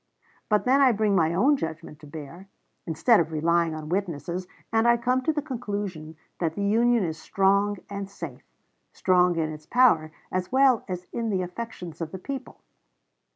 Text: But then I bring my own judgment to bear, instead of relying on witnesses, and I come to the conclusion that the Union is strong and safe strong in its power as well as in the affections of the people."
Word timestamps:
But 0.49 0.65
then 0.65 0.81
I 0.81 0.91
bring 0.93 1.15
my 1.15 1.31
own 1.35 1.57
judgment 1.57 1.99
to 1.99 2.07
bear, 2.07 2.47
instead 2.87 3.19
of 3.19 3.31
relying 3.31 3.75
on 3.75 3.87
witnesses, 3.87 4.47
and 4.73 4.87
I 4.87 4.97
come 4.97 5.21
to 5.21 5.31
the 5.31 5.43
conclusion 5.43 6.17
that 6.39 6.55
the 6.55 6.63
Union 6.65 7.03
is 7.03 7.19
strong 7.21 7.77
and 7.87 8.09
safe 8.09 8.49
strong 8.93 9.35
in 9.35 9.53
its 9.53 9.67
power 9.67 10.11
as 10.31 10.51
well 10.51 10.83
as 10.87 11.05
in 11.13 11.29
the 11.29 11.43
affections 11.43 12.01
of 12.01 12.11
the 12.11 12.17
people." 12.17 12.63